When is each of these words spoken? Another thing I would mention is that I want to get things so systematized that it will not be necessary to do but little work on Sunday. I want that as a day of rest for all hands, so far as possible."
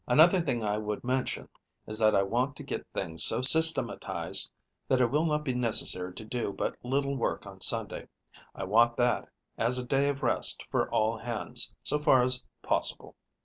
Another 0.07 0.41
thing 0.41 0.63
I 0.63 0.79
would 0.79 1.03
mention 1.03 1.47
is 1.85 1.99
that 1.99 2.15
I 2.15 2.23
want 2.23 2.55
to 2.55 2.63
get 2.63 2.87
things 2.91 3.23
so 3.23 3.43
systematized 3.43 4.49
that 4.87 4.99
it 4.99 5.11
will 5.11 5.25
not 5.27 5.43
be 5.45 5.53
necessary 5.53 6.11
to 6.15 6.25
do 6.25 6.51
but 6.51 6.75
little 6.83 7.15
work 7.15 7.45
on 7.45 7.61
Sunday. 7.61 8.07
I 8.55 8.63
want 8.63 8.97
that 8.97 9.29
as 9.59 9.77
a 9.77 9.85
day 9.85 10.09
of 10.09 10.23
rest 10.23 10.65
for 10.71 10.89
all 10.89 11.19
hands, 11.19 11.71
so 11.83 11.99
far 11.99 12.23
as 12.23 12.43
possible." 12.63 13.15